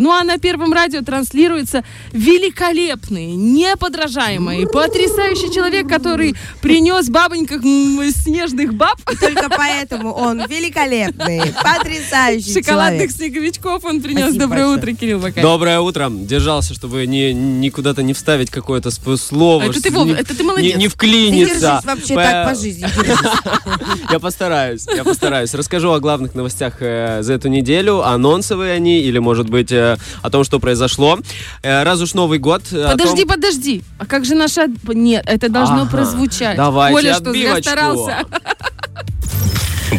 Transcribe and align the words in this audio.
Ну 0.00 0.12
а 0.12 0.22
на 0.22 0.38
Первом 0.38 0.72
радио 0.72 1.02
транслируется 1.02 1.82
великолепный, 2.12 3.32
неподражаемый, 3.32 4.64
потрясающий 4.68 5.52
человек, 5.52 5.88
который 5.88 6.36
принес 6.62 7.08
бабоньках 7.10 7.62
снежных 7.62 8.74
баб, 8.74 8.96
Только 9.20 9.48
поэтому 9.48 10.12
он 10.12 10.46
великолепный, 10.48 11.40
потрясающий 11.64 12.52
шоколадных 12.54 13.08
человек. 13.08 13.10
снеговичков 13.10 13.84
он 13.84 14.00
принес. 14.00 14.20
Спасибо 14.26 14.44
Доброе 14.44 14.66
большое. 14.68 14.78
утро, 14.78 14.92
Кирилл 15.00 15.18
Бакай. 15.18 15.42
Доброе 15.42 15.80
утро. 15.80 16.10
Держался, 16.12 16.74
чтобы 16.74 17.04
ни, 17.04 17.32
никуда-то 17.32 18.04
не 18.04 18.12
вставить 18.12 18.50
какое-то 18.50 18.90
сп- 18.90 19.16
слово. 19.16 19.64
Это 19.64 19.82
ты, 19.82 19.90
Вов, 19.90 20.06
не, 20.06 20.12
это 20.12 20.32
ты 20.32 20.42
не, 20.44 20.46
молодец. 20.46 20.76
не 20.76 20.84
Ты 20.86 20.94
вклиниться. 20.94 21.58
держись 21.60 21.84
вообще 21.84 22.14
По- 22.14 22.22
так 22.22 22.48
по 22.48 22.54
жизни. 22.54 22.82
держись. 22.82 23.18
Я 24.12 24.20
постараюсь, 24.20 24.86
я 24.94 25.02
постараюсь. 25.04 25.52
Расскажу 25.54 25.90
о 25.90 25.98
главных 26.00 26.34
новостях 26.36 26.74
э, 26.80 27.18
за 27.22 27.32
эту 27.34 27.48
неделю, 27.48 28.02
анонсовые 28.06 28.74
они, 28.74 29.00
или, 29.00 29.18
может 29.18 29.50
быть, 29.50 29.72
э, 29.72 29.87
о 30.22 30.30
том, 30.30 30.44
что 30.44 30.58
произошло. 30.58 31.18
Э, 31.62 31.82
раз 31.84 32.00
уж 32.00 32.14
Новый 32.14 32.38
год... 32.38 32.62
э, 32.72 32.88
Подожди, 32.92 33.24
том- 33.24 33.34
подожди. 33.36 33.82
А 33.98 34.06
как 34.06 34.24
же 34.24 34.34
наша... 34.34 34.66
Нет, 34.88 35.24
это 35.26 35.48
должно 35.48 35.82
Ага, 35.82 35.90
прозвучать. 35.90 36.56
давайте 36.56 36.96
Коля 36.96 37.14
что, 37.14 37.32
зря 37.32 37.56
старался? 37.62 38.16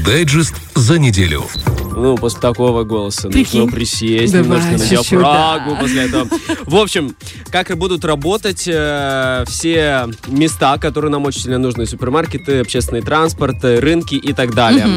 Дайджест 0.05 0.53
за 0.75 0.99
неделю. 0.99 1.45
Ну, 1.95 2.15
после 2.15 2.39
такого 2.39 2.83
голоса 2.83 3.27
Прикинь. 3.29 3.61
нужно 3.61 3.75
присесть, 3.75 4.31
Давай, 4.31 4.47
немножко 4.47 4.71
на 4.83 4.89
диафрагму 4.89 5.73
да. 5.73 5.79
после 5.81 6.05
этого. 6.05 6.27
В 6.65 6.75
общем, 6.77 7.15
как 7.51 7.71
и 7.71 7.73
будут 7.73 8.05
работать 8.05 8.63
э, 8.67 9.43
все 9.47 10.07
места, 10.27 10.77
которые 10.77 11.11
нам 11.11 11.25
очень 11.25 11.41
сильно 11.41 11.57
нужны. 11.57 11.85
Супермаркеты, 11.85 12.59
общественный 12.61 13.01
транспорт, 13.01 13.61
э, 13.65 13.79
рынки 13.79 14.15
и 14.15 14.31
так 14.31 14.53
далее. 14.53 14.87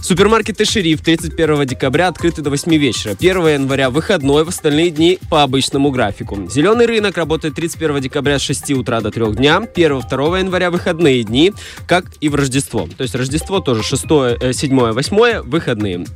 Супермаркеты 0.00 0.64
«Шериф» 0.64 1.02
31 1.02 1.66
декабря 1.66 2.08
открыты 2.08 2.40
до 2.40 2.50
8 2.50 2.74
вечера. 2.76 3.14
1 3.18 3.46
января 3.48 3.90
выходной, 3.90 4.44
в 4.44 4.48
остальные 4.48 4.90
дни 4.90 5.18
по 5.28 5.42
обычному 5.42 5.90
графику. 5.90 6.48
Зеленый 6.48 6.86
рынок 6.86 7.16
работает 7.16 7.54
31 7.54 8.00
декабря 8.00 8.38
с 8.38 8.42
6 8.42 8.70
утра 8.72 9.00
до 9.00 9.10
3 9.10 9.32
дня. 9.32 9.60
1-2 9.74 10.38
января 10.38 10.70
выходные 10.70 11.24
дни, 11.24 11.52
как 11.86 12.06
и 12.20 12.28
в 12.28 12.36
Рождество. 12.36 12.88
То 12.96 13.02
есть 13.02 13.14
Рождество 13.14 13.60
тоже 13.60 13.82
6, 13.82 14.04
7, 14.52 14.92
8 14.92 15.42
выходные. 15.42 16.06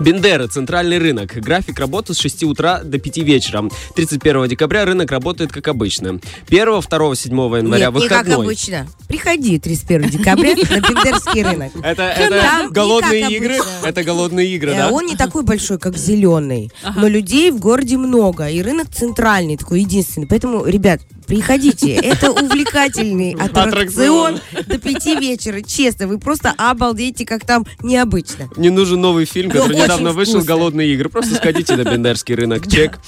Бендеры, 0.00 0.48
центральный 0.48 0.98
рынок. 0.98 1.32
График 1.36 1.78
работы 1.78 2.14
с 2.14 2.18
6 2.18 2.44
утра 2.44 2.80
до 2.82 2.98
5 2.98 3.18
вечера. 3.18 3.64
31 3.94 4.48
декабря 4.48 4.84
рынок 4.84 5.10
работает 5.10 5.52
как 5.52 5.68
обычно. 5.68 6.20
1, 6.48 6.80
2, 6.80 7.14
7 7.16 7.32
января 7.34 7.60
Нет, 7.90 7.94
не 7.94 8.08
как 8.08 8.24
выходной. 8.26 8.46
обычно. 8.46 8.86
Приходи 9.08 9.58
31 9.58 10.10
декабря 10.10 10.50
на 10.50 10.80
Бендерский 10.80 11.42
рынок. 11.42 11.72
Это, 11.82 12.68
голодные 12.70 13.28
игры. 13.36 13.54
обычно. 13.56 13.88
Это 13.88 14.02
голодные 14.04 14.48
игры, 14.54 14.72
Э, 14.72 14.76
да? 14.76 14.90
Он 14.90 15.06
не 15.06 15.16
такой 15.16 15.42
большой, 15.42 15.78
как 15.78 15.96
зеленый, 15.96 16.70
но 16.96 17.06
людей 17.06 17.50
в 17.50 17.58
городе 17.58 17.96
много, 17.96 18.48
и 18.48 18.62
рынок 18.62 18.88
центральный, 18.92 19.56
такой 19.56 19.80
единственный. 19.80 20.26
Поэтому, 20.26 20.64
ребят, 20.66 21.00
приходите. 21.26 21.94
Это 21.94 22.30
увлекательный 22.32 23.32
аттракцион 23.40 24.40
до 24.66 24.78
пяти 24.78 25.16
вечера. 25.16 25.60
Честно, 25.62 26.06
вы 26.06 26.18
просто 26.18 26.52
обалдеете, 26.56 27.24
как 27.26 27.46
там 27.46 27.64
необычно. 27.82 28.48
Не 28.56 28.70
нужен 28.70 29.00
новый 29.00 29.24
фильм, 29.24 29.50
Ну, 29.52 29.60
который 29.60 29.76
недавно 29.76 30.12
вышел. 30.12 30.42
«Голодные 30.42 30.92
игры». 30.94 31.08
Просто 31.08 31.34
сходите 31.36 31.76
на 31.76 31.84
Бендерский 31.84 32.34
рынок, 32.34 32.70
чек. 32.70 32.98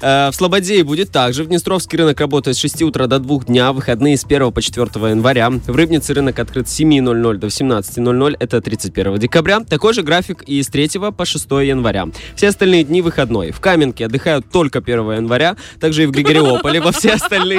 Э, 0.00 0.30
В 0.30 0.34
Слободее 0.34 0.84
будет 0.84 1.10
также. 1.10 1.44
В 1.44 1.48
Днестровский 1.48 1.98
рынок 1.98 2.20
работает 2.20 2.56
с 2.56 2.60
6 2.60 2.82
утра 2.82 3.06
до 3.06 3.18
2 3.18 3.44
дня, 3.46 3.72
выходные 3.72 4.16
с 4.16 4.24
1 4.24 4.52
по 4.52 4.62
4 4.62 4.86
января. 5.10 5.50
В 5.50 5.74
Рыбнице 5.74 6.14
рынок 6.14 6.38
открыт 6.38 6.68
с 6.68 6.78
7.00 6.80 7.34
до 7.36 7.46
18.00, 7.46 8.36
это 8.38 8.60
31 8.60 9.18
декабря. 9.18 9.60
Такой 9.60 9.94
же 9.94 10.02
график 10.02 10.42
и 10.42 10.62
с 10.62 10.68
3 10.68 10.90
по 11.16 11.24
6 11.24 11.44
января. 11.50 12.06
Все 12.34 12.48
остальные 12.48 12.84
дни 12.84 13.02
выходной. 13.02 13.50
В 13.50 13.60
Каменке 13.60 14.06
отдыхают 14.06 14.50
только 14.50 14.78
1 14.80 15.12
января, 15.12 15.56
также 15.80 16.04
и 16.04 16.06
в 16.06 16.10
Григориополе 16.10 16.80
во 16.80 16.92
все 16.92 17.12
остальные. 17.12 17.55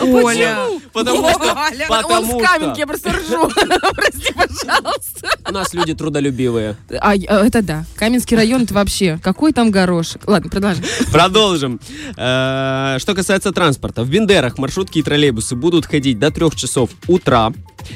Оля. 0.00 0.66
Потому 0.92 1.30
что... 1.30 1.52
Оля. 1.52 1.86
Он 1.88 2.02
Потому 2.02 2.38
в 2.38 2.42
каменке, 2.42 2.80
я 2.80 2.86
что 2.86 2.86
просто 2.86 3.10
ржу. 3.12 3.50
Прости, 3.94 4.32
пожалуйста. 4.32 5.28
у 5.48 5.52
нас 5.52 5.74
люди 5.74 5.94
трудолюбивые. 5.94 6.76
А, 7.00 7.12
а, 7.12 7.46
это 7.46 7.62
да. 7.62 7.84
Каменский 7.96 8.36
район, 8.36 8.62
это 8.62 8.74
вообще. 8.74 9.18
Какой 9.22 9.52
там 9.52 9.70
горошек? 9.70 10.22
Ладно, 10.26 10.50
продолжим. 10.50 10.84
Продолжим. 11.10 11.80
Э, 12.16 12.96
Что 12.98 13.14
касается 13.14 13.52
транспорта. 13.52 14.02
В 14.02 14.08
Бендерах 14.08 14.58
маршрутки 14.58 14.98
и 14.98 15.02
троллейбусы 15.02 15.56
будут 15.56 15.86
ходить 15.86 16.18
до 16.18 16.30
3 16.30 16.50
часов 16.56 16.90
утра. 17.06 17.52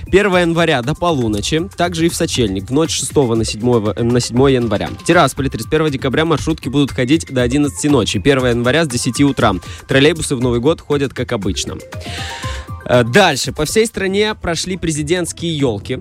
1 0.06 0.36
января 0.36 0.82
до 0.82 0.94
полуночи. 0.94 1.68
Также 1.76 2.06
и 2.06 2.08
в 2.08 2.14
Сочельник 2.14 2.70
в 2.70 2.72
ночь 2.72 2.90
6 2.90 3.14
на 3.14 3.44
7, 3.44 3.92
э, 3.96 4.02
на 4.02 4.20
7 4.20 4.50
января. 4.50 4.88
В 4.88 5.04
Тирасполе 5.04 5.50
31 5.50 5.90
декабря 5.90 6.24
маршрутки 6.24 6.68
будут 6.68 6.92
ходить 6.92 7.26
до 7.26 7.42
11 7.42 7.90
ночи. 7.90 8.18
1 8.18 8.46
января 8.46 8.84
с 8.84 8.88
10 8.88 9.20
утра. 9.22 9.54
Троллейбусы 9.88 10.36
в 10.36 10.40
Новый 10.40 10.60
год 10.60 10.80
ходят 10.80 11.12
как 11.12 11.32
обычно. 11.32 11.76
Э, 12.84 13.04
Дальше. 13.04 13.52
По 13.52 13.64
всей 13.64 13.86
стране 13.86 14.34
прошли 14.34 14.76
президентские 14.76 15.56
елки. 15.56 16.00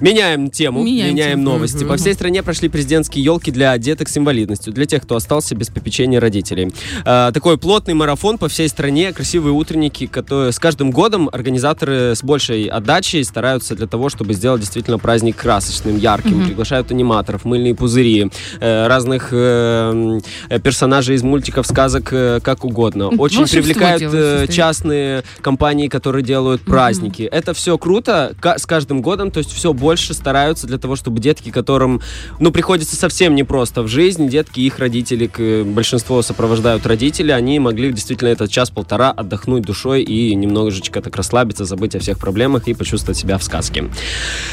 Меняем 0.00 0.50
тему, 0.50 0.82
Меняем 0.82 1.14
меняем, 1.14 1.38
тему. 1.38 1.50
новости. 1.50 1.78
Мгм. 1.78 1.88
По 1.88 1.96
всей 1.96 2.14
стране 2.14 2.42
прошли 2.42 2.68
президентские 2.68 3.24
елки 3.24 3.50
для 3.50 3.76
деток 3.78 4.08
с 4.08 4.16
инвалидностью, 4.16 4.72
для 4.72 4.86
тех, 4.86 5.02
кто 5.02 5.16
остался 5.16 5.54
без 5.54 5.68
попечения 5.68 6.20
родителей. 6.20 6.72
Э, 7.04 7.30
такой 7.34 7.58
плотный 7.58 7.94
марафон 7.94 8.38
по 8.38 8.48
всей 8.48 8.68
стране, 8.68 9.12
красивые 9.12 9.52
утренники, 9.52 10.06
которые 10.06 10.52
с 10.52 10.58
каждым 10.58 10.92
годом 10.92 11.28
организаторы 11.32 12.14
с 12.14 12.22
большей 12.22 12.66
отдачей 12.66 13.24
стараются 13.24 13.74
для 13.74 13.86
того, 13.86 14.08
чтобы 14.08 14.34
сделать 14.34 14.60
действительно 14.60 14.98
праздник 14.98 15.36
красочным, 15.36 15.98
ярким. 15.98 16.46
Приглашают 16.46 16.90
аниматоров, 16.92 17.44
мыльные 17.44 17.74
пузыри, 17.74 18.30
э, 18.60 18.86
разных 18.86 19.30
э, 19.32 20.20
персонажей 20.62 21.16
из 21.16 21.22
мультиков, 21.22 21.66
сказок, 21.66 22.12
э, 22.12 22.40
как 22.40 22.64
угодно. 22.64 23.08
Очень 23.08 23.40
Волшебство 23.40 23.62
привлекают 23.62 24.02
э, 24.14 24.46
частные 24.48 25.24
компании, 25.40 25.88
которые 25.88 26.22
делают 26.22 26.62
праздники. 26.62 27.22
Это 27.22 27.52
все 27.52 27.76
круто 27.78 28.34
с 28.42 28.64
каждым 28.64 29.02
годом, 29.02 29.30
то 29.30 29.38
есть 29.38 29.52
все 29.52 29.72
больше 29.72 29.87
стараются 29.96 30.66
для 30.66 30.78
того, 30.78 30.96
чтобы 30.96 31.20
детки, 31.20 31.50
которым, 31.50 32.00
ну, 32.38 32.50
приходится 32.50 32.96
совсем 32.96 33.34
непросто 33.34 33.82
в 33.82 33.88
жизни, 33.88 34.28
детки, 34.28 34.60
их 34.60 34.78
родители, 34.78 35.30
э, 35.38 35.64
большинство 35.64 36.22
сопровождают 36.22 36.86
родители, 36.86 37.32
они 37.32 37.58
могли 37.58 37.92
действительно 37.92 38.28
этот 38.28 38.50
час-полтора 38.50 39.10
отдохнуть 39.10 39.62
душой 39.62 40.02
и 40.02 40.34
немножечко 40.34 41.00
так 41.00 41.16
расслабиться, 41.16 41.64
забыть 41.64 41.94
о 41.94 41.98
всех 41.98 42.18
проблемах 42.18 42.68
и 42.68 42.74
почувствовать 42.74 43.18
себя 43.18 43.38
в 43.38 43.42
сказке. 43.42 43.84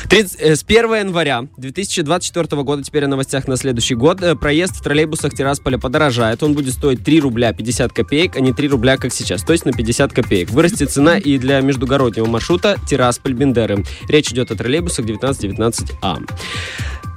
30 0.10 0.40
э, 0.40 0.56
с 0.56 0.64
1 0.64 0.94
января 0.96 1.48
2024 1.58 2.64
года, 2.64 2.84
теперь 2.84 3.06
о 3.06 3.08
новостях 3.08 3.48
на 3.48 3.58
следующий 3.58 3.96
год, 3.96 4.22
э, 4.22 4.36
проезд 4.36 4.78
в 4.78 4.84
троллейбусах 4.84 5.34
Тирасполя 5.34 5.78
подорожает. 5.78 6.44
Он 6.44 6.54
будет 6.54 6.74
стоить 6.74 7.04
3 7.04 7.20
рубля 7.20 7.54
50 7.54 7.92
копеек, 7.92 8.36
а 8.36 8.40
не 8.40 8.54
3 8.54 8.68
рубля, 8.70 8.98
как 8.98 9.14
сейчас, 9.14 9.44
то 9.44 9.54
есть 9.54 9.66
на 9.66 9.72
50 9.72 10.14
копеек. 10.14 10.50
Вырастет 10.52 10.92
цена 10.92 11.18
и 11.18 11.38
для 11.38 11.62
междугороднего 11.62 12.26
маршрута 12.26 12.76
Тирасполь-Бендеры. 12.88 13.86
Речь 14.08 14.32
идет 14.32 14.52
о 14.52 14.56
троллейбусах 14.56 15.06
1919А. 15.26 16.24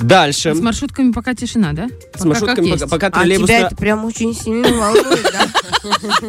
Дальше. 0.00 0.54
С 0.54 0.60
маршрутками 0.60 1.12
пока 1.12 1.34
тишина, 1.34 1.72
да? 1.72 1.88
С 2.14 2.24
маршрутками 2.24 2.72
пока, 2.72 2.86
пока 2.86 3.06
А 3.06 3.10
тебя 3.10 3.20
троллейбусное, 3.20 3.66
это 3.66 3.76
прям 3.76 4.04
очень 4.04 4.34
сильно 4.34 4.68
волнует, 4.68 5.22
да? 5.32 5.48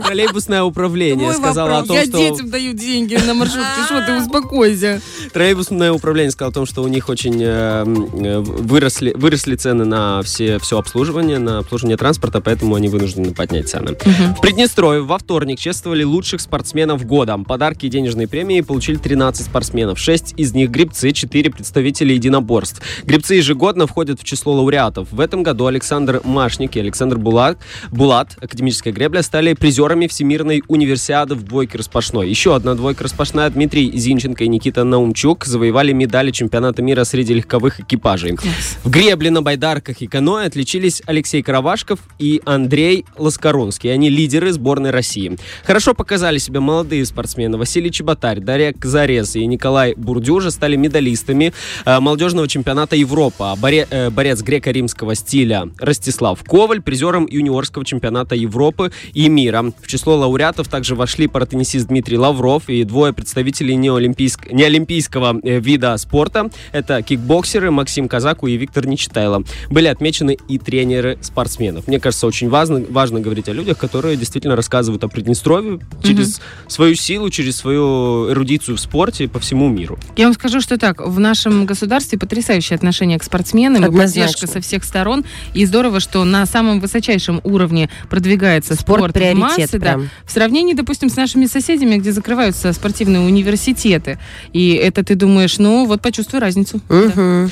троллейбусное 0.04 0.64
управление 0.64 1.28
Мой 1.28 1.36
сказало 1.36 1.80
о 1.80 1.86
том, 1.86 1.96
Я 1.96 2.06
что... 2.06 2.18
детям 2.18 2.50
даю 2.50 2.74
деньги 2.74 3.16
на 3.16 3.34
маршрутке. 3.34 3.84
Что 3.86 4.06
ты, 4.06 4.18
успокойся. 4.18 5.02
Троллейбусное 5.34 5.92
управление 5.92 6.32
сказало 6.32 6.52
о 6.52 6.54
том, 6.54 6.66
что 6.66 6.84
у 6.84 6.88
них 6.88 7.10
очень 7.10 7.40
э, 7.42 7.86
э, 7.86 8.40
выросли, 8.40 9.14
выросли 9.16 9.56
цены 9.56 9.86
на 9.86 10.22
все, 10.24 10.60
все 10.60 10.80
обслуживание, 10.80 11.38
на 11.38 11.60
обслуживание 11.60 11.98
транспорта, 11.98 12.42
поэтому 12.42 12.76
они 12.76 12.90
вынуждены 12.90 13.34
поднять 13.34 13.70
цены. 13.70 13.96
В 14.38 14.42
Приднестровье 14.42 15.04
во 15.04 15.18
вторник 15.18 15.60
чествовали 15.60 16.04
лучших 16.04 16.42
спортсменов 16.42 17.06
года. 17.06 17.38
Подарки 17.38 17.86
и 17.86 17.90
денежные 17.90 18.28
премии 18.28 18.62
получили 18.62 18.98
13 18.98 19.46
спортсменов. 19.46 20.00
6 20.00 20.34
из 20.38 20.54
них 20.54 20.70
гребцы, 20.70 21.12
4 21.12 21.52
представители 21.52 22.14
единоборств. 22.14 22.82
Гребцы 23.04 23.36
ежегодно 23.36 23.59
входят 23.88 24.20
в 24.20 24.24
число 24.24 24.54
лауреатов. 24.54 25.12
В 25.12 25.20
этом 25.20 25.44
году 25.44 25.66
Александр 25.66 26.22
Машник 26.24 26.76
и 26.76 26.80
Александр 26.80 27.18
Булат, 27.18 27.58
Булат, 27.92 28.38
академическая 28.42 28.94
гребля, 28.94 29.22
стали 29.22 29.54
призерами 29.54 30.08
Всемирной 30.08 30.64
универсиады 30.68 31.36
в 31.36 31.44
двойке 31.44 31.78
распашной. 31.78 32.30
Еще 32.30 32.56
одна 32.56 32.76
двойка 32.76 33.04
распашная. 33.04 33.50
Дмитрий 33.50 33.92
Зинченко 33.98 34.44
и 34.44 34.48
Никита 34.48 34.84
Наумчук 34.84 35.46
завоевали 35.46 35.92
медали 35.92 36.32
чемпионата 36.32 36.82
мира 36.82 37.04
среди 37.04 37.34
легковых 37.34 37.82
экипажей. 37.82 38.38
В 38.84 38.90
гребле 38.90 39.32
на 39.32 39.42
байдарках 39.42 40.02
и 40.02 40.08
каноэ 40.08 40.46
отличились 40.46 41.02
Алексей 41.06 41.42
Каравашков 41.42 42.00
и 42.18 42.42
Андрей 42.46 43.06
Ласкарунский. 43.18 43.94
Они 43.94 44.10
лидеры 44.10 44.54
сборной 44.54 44.92
России. 44.92 45.38
Хорошо 45.64 45.94
показали 45.94 46.38
себя 46.38 46.62
молодые 46.62 47.06
спортсмены. 47.06 47.58
Василий 47.58 47.92
Чеботарь, 47.92 48.40
Дарья 48.40 48.74
Казарез 48.74 49.36
и 49.36 49.46
Николай 49.46 49.96
Бурдюжа 49.96 50.52
стали 50.52 50.76
медалистами 50.76 51.54
э, 51.86 52.00
молодежного 52.00 52.48
чемпионата 52.48 52.96
Европы. 52.96 53.49
Э, 53.56 54.10
борец 54.10 54.42
греко-римского 54.42 55.16
стиля 55.16 55.70
Ростислав 55.80 56.44
Коваль, 56.44 56.82
призером 56.82 57.28
юниорского 57.30 57.86
чемпионата 57.86 58.36
Европы 58.36 58.92
и 59.14 59.30
мира. 59.30 59.72
В 59.82 59.88
число 59.88 60.18
лауреатов 60.18 60.68
также 60.68 60.96
вошли 60.96 61.28
паратеннисист 61.28 61.88
Дмитрий 61.88 62.18
Лавров 62.18 62.70
и 62.70 62.84
двое 62.84 63.14
представителей 63.14 63.76
неолимпийск... 63.76 64.52
неолимпийского 64.52 65.40
э, 65.44 65.60
вида 65.60 65.98
спорта. 65.98 66.50
Это 66.72 67.02
кикбоксеры 67.02 67.72
Максим 67.72 68.08
Казаку 68.08 68.48
и 68.48 68.58
Виктор 68.58 68.88
Нечитайло. 68.88 69.44
Были 69.70 69.88
отмечены 69.88 70.38
и 70.48 70.58
тренеры 70.58 71.18
спортсменов. 71.22 71.88
Мне 71.88 72.00
кажется, 72.00 72.28
очень 72.28 72.50
важно, 72.50 72.84
важно 72.90 73.20
говорить 73.20 73.50
о 73.50 73.54
людях, 73.54 73.78
которые 73.78 74.16
действительно 74.18 74.56
рассказывают 74.56 75.04
о 75.04 75.08
Приднестровье 75.08 75.80
через 76.04 76.40
mm-hmm. 76.40 76.70
свою 76.70 76.96
силу, 76.96 77.30
через 77.30 77.58
свою 77.58 78.32
эрудицию 78.32 78.78
в 78.78 78.80
спорте 78.80 79.28
по 79.28 79.40
всему 79.40 79.68
миру. 79.68 79.98
Я 80.16 80.26
вам 80.26 80.34
скажу, 80.34 80.62
что 80.62 80.78
так, 80.78 81.06
в 81.06 81.20
нашем 81.20 81.66
государстве 81.66 82.18
потрясающее 82.18 82.76
отношение 82.76 83.18
к 83.18 83.24
спортсменам, 83.24 83.39
Однозначно. 83.86 84.22
поддержка 84.24 84.48
со 84.48 84.62
всех 84.62 84.84
сторон. 84.84 85.26
И 85.54 85.66
здорово, 85.66 86.00
что 86.00 86.24
на 86.24 86.46
самом 86.46 86.80
высочайшем 86.80 87.42
уровне 87.44 87.90
продвигается 88.10 88.76
спорт, 88.76 89.12
спорт 89.12 89.18
в 89.18 89.34
массы. 89.36 89.80
Да, 89.80 90.00
в 90.26 90.32
сравнении, 90.32 90.74
допустим, 90.74 91.10
с 91.10 91.16
нашими 91.16 91.46
соседями, 91.46 91.98
где 91.98 92.12
закрываются 92.12 92.74
спортивные 92.74 93.22
университеты. 93.22 94.20
И 94.54 94.74
это 94.74 95.04
ты 95.04 95.16
думаешь, 95.16 95.58
ну 95.58 95.86
вот 95.86 96.02
почувствуй 96.02 96.40
разницу. 96.40 96.82
Угу. 96.90 97.12
Да. 97.16 97.50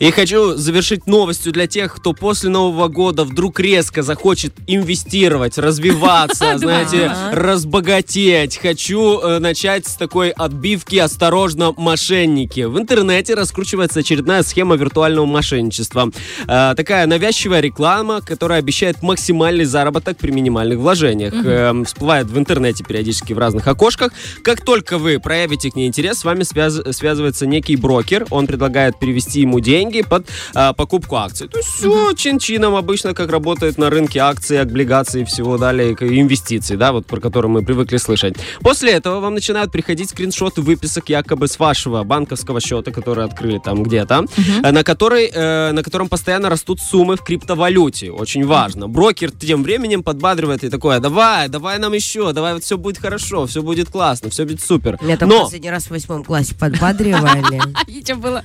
И 0.00 0.10
хочу 0.10 0.56
завершить 0.56 1.06
новостью 1.06 1.52
для 1.52 1.66
тех, 1.68 1.94
кто 1.94 2.12
после 2.12 2.50
Нового 2.50 2.88
года 2.88 3.24
вдруг 3.24 3.60
резко 3.60 4.02
захочет 4.02 4.52
инвестировать, 4.66 5.56
развиваться, 5.56 6.54
знаете, 6.58 7.12
разбогатеть. 7.32 8.56
Хочу 8.58 9.20
э, 9.20 9.38
начать 9.38 9.86
с 9.86 9.94
такой 9.94 10.30
отбивки 10.30 10.96
«Осторожно, 10.96 11.72
мошенники». 11.76 12.62
В 12.62 12.78
интернете 12.78 13.34
раскручивается 13.34 14.00
очередная 14.00 14.42
схема 14.42 14.74
виртуального 14.74 15.26
мошенничества. 15.26 16.10
Э, 16.48 16.74
такая 16.76 17.06
навязчивая 17.06 17.60
реклама, 17.60 18.20
которая 18.20 18.58
обещает 18.58 19.02
максимальный 19.02 19.64
заработок 19.64 20.18
при 20.18 20.32
минимальных 20.32 20.78
вложениях. 20.78 21.34
Э, 21.34 21.72
всплывает 21.84 22.26
в 22.26 22.36
интернете 22.36 22.82
периодически 22.82 23.32
в 23.32 23.38
разных 23.38 23.68
окошках. 23.68 24.12
Как 24.42 24.64
только 24.64 24.98
вы 24.98 25.20
проявите 25.20 25.70
к 25.70 25.76
ней 25.76 25.86
интерес, 25.86 26.18
с 26.18 26.24
вами 26.24 26.42
связ 26.42 26.80
связывается 26.96 27.46
некий 27.46 27.76
брокер. 27.76 28.26
Он 28.30 28.48
предлагает 28.48 28.98
перевести 28.98 29.40
ему 29.40 29.60
деньги 29.60 29.83
деньги 29.84 30.02
под 30.02 30.26
а, 30.54 30.72
покупку 30.72 31.16
акций. 31.16 31.48
То 31.48 31.58
есть 31.58 31.68
все 31.68 32.12
чин-чином 32.14 32.74
обычно, 32.74 33.14
как 33.14 33.30
работает 33.30 33.78
на 33.78 33.90
рынке 33.90 34.20
акций, 34.20 34.60
облигаций 34.60 35.22
и 35.22 35.24
всего 35.24 35.58
далее, 35.58 35.92
инвестиций, 35.92 36.76
да, 36.76 36.92
вот 36.92 37.06
про 37.06 37.20
которые 37.20 37.50
мы 37.50 37.62
привыкли 37.62 37.98
слышать. 37.98 38.36
После 38.60 38.92
этого 38.92 39.20
вам 39.20 39.34
начинают 39.34 39.72
приходить 39.72 40.10
скриншоты 40.10 40.62
выписок 40.62 41.08
якобы 41.08 41.48
с 41.48 41.58
вашего 41.58 42.02
банковского 42.02 42.60
счета, 42.60 42.90
который 42.90 43.24
открыли 43.24 43.58
там 43.58 43.82
где-то, 43.82 44.14
uh-huh. 44.14 44.70
на, 44.70 44.82
который, 44.82 45.30
э, 45.32 45.72
на 45.72 45.82
котором 45.82 46.08
постоянно 46.08 46.48
растут 46.48 46.80
суммы 46.80 47.16
в 47.16 47.22
криптовалюте. 47.22 48.10
Очень 48.10 48.46
важно. 48.46 48.88
Брокер 48.88 49.30
тем 49.30 49.62
временем 49.62 50.02
подбадривает 50.02 50.64
и 50.64 50.70
такое, 50.70 51.00
давай, 51.00 51.48
давай 51.48 51.78
нам 51.78 51.92
еще, 51.92 52.32
давай, 52.32 52.54
вот 52.54 52.64
все 52.64 52.78
будет 52.78 52.98
хорошо, 52.98 53.46
все 53.46 53.62
будет 53.62 53.88
классно, 53.90 54.30
все 54.30 54.44
будет 54.44 54.62
супер. 54.62 54.98
Меня 55.02 55.16
там 55.16 55.28
Но... 55.28 55.42
последний 55.42 55.70
раз 55.70 55.84
в 55.84 55.90
восьмом 55.90 56.24
классе 56.24 56.54
подбадривали. 56.54 57.60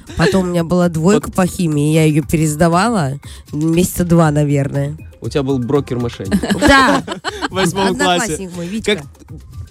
Потом 0.18 0.45
у 0.45 0.47
меня 0.47 0.63
была 0.63 0.89
двойка 0.89 1.28
по 1.29 1.45
химии, 1.45 1.93
я 1.93 2.03
ее 2.03 2.21
пересдавала 2.21 3.19
месяца 3.51 4.03
два, 4.03 4.31
наверное. 4.31 4.97
У 5.21 5.29
тебя 5.29 5.43
был 5.43 5.59
брокер-мошенник. 5.59 6.39
Да. 6.59 7.03
В 7.49 7.53
восьмом 7.53 7.95
классе. 7.95 8.49
Как 8.85 9.03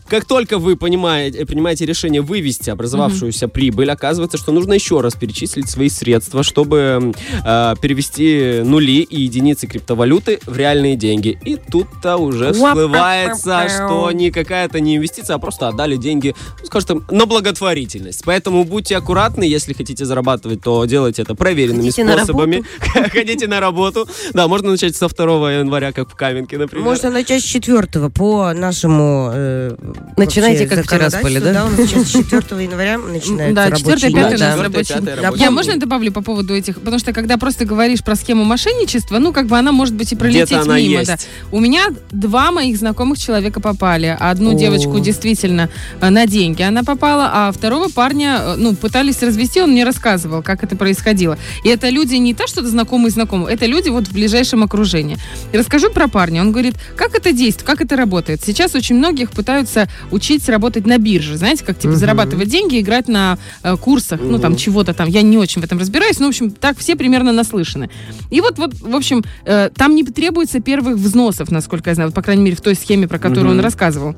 как 0.08 0.24
только 0.24 0.58
вы 0.58 0.76
понимаете, 0.76 1.44
принимаете 1.44 1.86
решение 1.86 2.22
вывести 2.22 2.70
образовавшуюся 2.70 3.46
mm-hmm. 3.46 3.50
прибыль, 3.50 3.90
оказывается, 3.90 4.38
что 4.38 4.52
нужно 4.52 4.72
еще 4.72 5.00
раз 5.00 5.14
перечислить 5.14 5.68
свои 5.68 5.88
средства, 5.88 6.42
чтобы 6.42 7.12
э, 7.44 7.74
перевести 7.80 8.62
нули 8.64 9.02
и 9.02 9.22
единицы 9.22 9.66
криптовалюты 9.66 10.40
в 10.46 10.56
реальные 10.56 10.96
деньги. 10.96 11.38
И 11.44 11.56
тут-то 11.56 12.16
уже 12.16 12.52
всплывается, 12.52 13.68
что 13.68 14.10
не 14.12 14.30
какая-то 14.30 14.80
не 14.80 14.96
инвестиция, 14.96 15.36
а 15.36 15.38
просто 15.38 15.68
отдали 15.68 15.96
деньги, 15.96 16.34
ну, 16.60 16.66
скажем, 16.66 17.04
на 17.10 17.26
благотворительность. 17.26 18.22
Поэтому 18.24 18.64
будьте 18.64 18.96
аккуратны, 18.96 19.44
если 19.44 19.72
хотите 19.72 20.04
зарабатывать, 20.04 20.62
то 20.62 20.84
делайте 20.84 21.22
это 21.22 21.34
проверенными 21.34 21.90
Ходите 21.90 22.16
способами. 22.16 22.64
Ходите 23.12 23.46
на 23.46 23.60
работу. 23.60 24.08
Да, 24.32 24.48
можно 24.48 24.70
начать 24.70 24.96
со 24.96 25.08
2 25.08 25.52
января, 25.52 25.92
как 25.92 26.10
в 26.10 26.14
Каменке, 26.14 26.58
например. 26.58 26.84
Можно 26.84 27.10
начать 27.10 27.42
с 27.42 27.46
4 27.46 28.10
по 28.10 28.52
нашему 28.54 29.30
э, 29.32 29.76
Начинайте, 30.16 30.66
как 30.66 30.84
вчера 30.84 31.10
спали, 31.10 31.38
да? 31.38 31.52
Да, 31.52 31.64
у 31.66 31.70
нас 31.70 31.80
сейчас 31.88 32.10
4 32.10 32.64
января 32.64 32.98
начинается 32.98 33.54
Да, 33.54 33.70
4 33.70 34.12
5 34.12 34.34
у 34.34 34.38
нас 34.38 34.60
рабочий 34.60 34.94
Я 35.36 35.50
можно 35.50 35.76
добавлю 35.76 36.12
по 36.12 36.22
поводу 36.22 36.54
этих? 36.54 36.78
Потому 36.78 36.98
что 36.98 37.12
когда 37.12 37.36
просто 37.36 37.64
говоришь 37.64 38.02
про 38.02 38.16
схему 38.16 38.44
мошенничества, 38.44 39.18
ну, 39.18 39.32
как 39.32 39.46
бы 39.46 39.58
она 39.58 39.72
может 39.72 39.94
быть 39.94 40.12
и 40.12 40.16
пролететь 40.16 40.66
мимо. 40.66 41.04
Да. 41.04 41.16
У 41.52 41.60
меня 41.60 41.88
два 42.10 42.50
моих 42.50 42.76
знакомых 42.76 43.18
человека 43.18 43.60
попали. 43.60 44.16
Одну 44.18 44.54
девочку 44.54 44.98
действительно 45.00 45.70
э, 46.00 46.10
на 46.10 46.26
деньги 46.26 46.62
она 46.62 46.82
попала, 46.82 47.30
а 47.32 47.52
второго 47.52 47.88
парня, 47.88 48.38
э, 48.40 48.54
ну, 48.56 48.74
пытались 48.74 49.22
развести, 49.22 49.60
он 49.60 49.70
мне 49.70 49.84
рассказывал, 49.84 50.42
как 50.42 50.64
это 50.64 50.76
происходило. 50.76 51.38
И 51.64 51.68
это 51.68 51.88
люди 51.88 52.14
не 52.16 52.34
то, 52.34 52.46
что 52.46 52.66
знакомые 52.66 53.10
знакомые, 53.10 53.54
это 53.54 53.66
люди 53.66 53.88
вот 53.88 54.08
в 54.08 54.12
ближайшем 54.12 54.62
окружении. 54.62 55.16
И 55.52 55.56
расскажу 55.56 55.90
про 55.90 56.08
парня. 56.08 56.40
Он 56.40 56.52
говорит, 56.52 56.74
как 56.96 57.14
это 57.14 57.32
действует, 57.32 57.66
как 57.66 57.80
это 57.80 57.96
работает. 57.96 58.40
Сейчас 58.44 58.74
очень 58.74 58.96
многих 58.96 59.30
пытаются 59.30 59.87
учить 60.10 60.48
работать 60.48 60.86
на 60.86 60.98
бирже. 60.98 61.36
Знаете, 61.36 61.64
как 61.64 61.78
типа 61.78 61.92
uh-huh. 61.92 61.96
зарабатывать 61.96 62.48
деньги, 62.48 62.80
играть 62.80 63.08
на 63.08 63.38
э, 63.62 63.76
курсах, 63.76 64.20
uh-huh. 64.20 64.30
ну 64.30 64.38
там 64.38 64.56
чего-то 64.56 64.94
там. 64.94 65.08
Я 65.08 65.22
не 65.22 65.38
очень 65.38 65.60
в 65.62 65.64
этом 65.64 65.78
разбираюсь, 65.78 66.18
но 66.18 66.26
в 66.26 66.28
общем 66.30 66.50
так 66.50 66.78
все 66.78 66.96
примерно 66.96 67.32
наслышаны. 67.32 67.90
И 68.30 68.40
вот, 68.40 68.58
вот 68.58 68.74
в 68.80 68.94
общем, 68.94 69.24
э, 69.44 69.70
там 69.74 69.94
не 69.94 70.04
требуется 70.04 70.60
первых 70.60 70.96
взносов, 70.96 71.50
насколько 71.50 71.90
я 71.90 71.94
знаю, 71.94 72.08
вот, 72.08 72.14
по 72.14 72.22
крайней 72.22 72.42
мере 72.42 72.56
в 72.56 72.60
той 72.60 72.74
схеме, 72.74 73.08
про 73.08 73.18
которую 73.18 73.48
uh-huh. 73.48 73.58
он 73.58 73.60
рассказывал. 73.60 74.16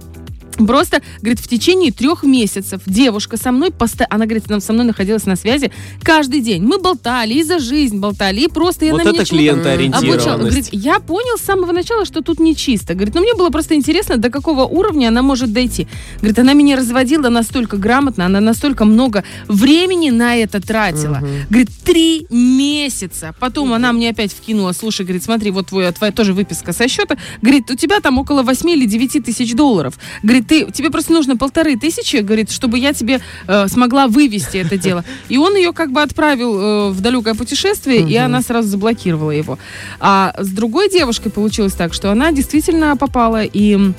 Просто, 0.67 1.03
говорит, 1.21 1.41
в 1.41 1.49
течение 1.49 1.93
трех 1.93 2.23
месяцев 2.23 2.81
девушка 2.87 3.37
со 3.37 3.53
мной, 3.53 3.71
поста... 3.71 4.07
она, 4.11 4.27
говорит, 4.27 4.45
она 4.49 4.61
со 4.61 4.73
мной 4.73 4.87
находилась 4.87 5.27
на 5.27 5.37
связи 5.37 5.71
каждый 6.03 6.41
день. 6.41 6.63
Мы 6.63 6.79
болтали 6.79 7.35
и 7.35 7.43
за 7.43 7.59
жизнь 7.59 7.99
болтали, 7.99 8.41
и 8.41 8.49
просто 8.49 8.85
я 8.85 8.93
вот 8.93 9.05
на 9.05 9.09
это 9.11 9.25
клиентоориентированность. 9.25 10.39
Говорит, 10.39 10.69
я 10.73 11.01
понял 11.01 11.39
с 11.39 11.43
самого 11.43 11.73
начала, 11.73 12.05
что 12.05 12.21
тут 12.23 12.41
не 12.41 12.55
чисто. 12.55 12.95
Говорит, 12.95 13.15
ну 13.15 13.21
мне 13.23 13.35
было 13.35 13.51
просто 13.51 13.75
интересно, 13.75 14.17
до 14.17 14.31
какого 14.31 14.65
уровня 14.65 15.09
она 15.09 15.23
может 15.23 15.53
дойти. 15.53 15.87
Говорит, 16.19 16.39
она 16.39 16.53
меня 16.53 16.77
разводила 16.77 17.29
настолько 17.29 17.77
грамотно, 17.77 18.27
она 18.27 18.41
настолько 18.41 18.85
много 18.85 19.25
времени 19.49 20.11
на 20.11 20.37
это 20.37 20.61
тратила. 20.61 21.19
Угу. 21.19 21.27
Говорит, 21.51 21.71
три 21.85 22.27
месяца. 22.31 23.35
Потом 23.41 23.69
угу. 23.69 23.75
она 23.75 23.93
мне 23.93 24.11
опять 24.11 24.33
вкинула, 24.33 24.73
слушай, 24.73 25.03
говорит, 25.03 25.23
смотри, 25.23 25.51
вот 25.51 25.69
твоя, 25.69 25.93
твоя 25.93 26.13
тоже 26.13 26.33
выписка 26.33 26.73
со 26.73 26.89
счета. 26.89 27.17
Говорит, 27.43 27.71
у 27.71 27.75
тебя 27.75 28.01
там 28.01 28.19
около 28.19 28.43
8 28.43 28.71
или 28.71 28.87
9 28.87 29.25
тысяч 29.25 29.55
долларов. 29.55 29.95
Говорит, 30.23 30.50
ты, 30.51 30.69
тебе 30.73 30.91
просто 30.91 31.13
нужно 31.13 31.37
полторы 31.37 31.77
тысячи, 31.77 32.17
говорит, 32.17 32.51
чтобы 32.51 32.77
я 32.77 32.93
тебе 32.93 33.21
э, 33.47 33.69
смогла 33.69 34.09
вывести 34.09 34.57
это 34.57 34.77
дело. 34.77 35.05
И 35.29 35.39
он 35.39 35.55
ее 35.55 35.73
как 35.73 35.93
бы 35.93 36.03
отправил 36.03 36.59
э, 36.59 36.91
в 36.91 37.01
далекое 37.01 37.35
путешествие, 37.35 38.01
и 38.01 38.17
она 38.17 38.43
сразу 38.43 38.69
заблокировала 38.69 39.31
его. 39.31 39.59
А 40.01 40.35
с 40.37 40.49
другой 40.49 40.91
девушкой 40.91 41.31
получилось 41.31 41.75
так, 41.75 41.95
что 41.95 42.11
она 42.11 42.33
действительно 42.33 42.97
попала 42.97 43.45
и 43.45 43.93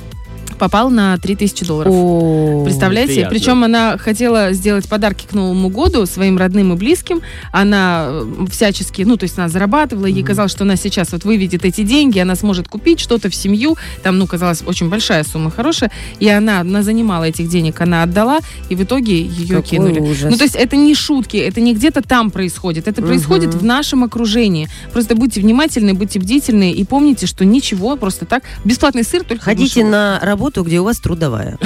попал 0.62 0.92
на 0.92 1.18
3000 1.18 1.66
долларов. 1.66 1.92
О, 1.92 2.64
Представляете? 2.64 3.14
Приятно. 3.14 3.36
Причем 3.36 3.64
она 3.64 3.98
хотела 3.98 4.54
сделать 4.54 4.88
подарки 4.88 5.26
к 5.26 5.34
Новому 5.34 5.70
году 5.70 6.06
своим 6.06 6.38
родным 6.38 6.74
и 6.74 6.76
близким. 6.76 7.22
Она 7.52 8.10
э, 8.12 8.46
всячески, 8.52 9.02
ну, 9.02 9.18
то 9.18 9.24
есть 9.24 9.40
она 9.40 9.50
зарабатывала, 9.50 10.06
ей 10.06 10.22
казалось, 10.22 10.52
что 10.52 10.64
она 10.64 10.76
сейчас 10.76 11.14
вот 11.14 11.24
выведет 11.24 11.66
эти 11.66 11.82
деньги, 11.82 12.20
она 12.20 12.36
сможет 12.36 12.68
купить 12.68 13.00
что-то 13.00 13.32
в 13.32 13.34
семью. 13.34 13.76
Там, 14.04 14.20
ну, 14.20 14.28
казалось, 14.28 14.62
очень 14.64 14.88
большая 14.88 15.24
сумма 15.24 15.50
хорошая. 15.50 15.90
И 16.20 16.30
она, 16.30 16.60
она 16.60 16.84
занимала 16.84 17.24
этих 17.24 17.50
денег, 17.50 17.82
она 17.82 18.04
отдала, 18.04 18.38
и 18.70 18.76
в 18.76 18.84
итоге 18.84 19.20
ее 19.20 19.56
Какой 19.56 19.64
кинули. 19.64 20.00
Ужас. 20.00 20.30
Ну, 20.30 20.38
то 20.38 20.44
есть 20.44 20.56
это 20.56 20.76
не 20.76 20.94
шутки, 20.94 21.38
это 21.38 21.60
не 21.60 21.74
где-то 21.74 22.04
там 22.04 22.30
происходит, 22.30 22.88
это 22.88 23.02
угу. 23.02 23.08
происходит 23.08 23.56
в 23.56 23.64
нашем 23.64 24.04
окружении. 24.04 24.70
Просто 24.94 25.16
будьте 25.16 25.42
внимательны, 25.42 25.96
будьте 25.96 26.20
бдительны 26.20 26.72
и 26.72 26.84
помните, 26.84 27.26
что 27.26 27.46
ничего 27.46 27.96
просто 27.96 28.28
так. 28.28 28.44
Бесплатный 28.64 29.04
сыр 29.04 29.24
только 29.24 29.44
Ходите 29.44 29.84
на 29.84 30.20
работу 30.22 30.51
работу, 30.52 30.64
где 30.64 30.80
у 30.80 30.84
вас 30.84 31.00
трудовая. 31.00 31.58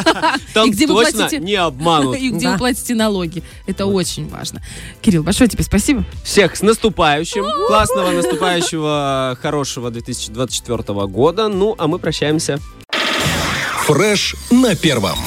Там 0.54 0.70
где 0.70 0.86
вы 0.86 0.94
платите 0.94 1.38
не 1.38 1.54
обманут. 1.54 2.16
И 2.20 2.30
где 2.30 2.50
вы 2.50 2.58
платите 2.58 2.94
налоги. 2.94 3.42
Это 3.66 3.86
очень 3.86 4.28
важно. 4.28 4.60
Кирилл, 5.00 5.22
большое 5.22 5.48
тебе 5.48 5.64
спасибо. 5.64 6.04
Всех 6.24 6.56
с 6.56 6.62
наступающим. 6.62 7.44
Классного 7.66 8.10
наступающего, 8.10 9.38
хорошего 9.40 9.90
2024 9.90 11.06
года. 11.06 11.48
Ну, 11.48 11.74
а 11.78 11.86
мы 11.86 11.98
прощаемся. 11.98 12.58
Фреш 13.86 14.36
на 14.50 14.76
первом. 14.76 15.18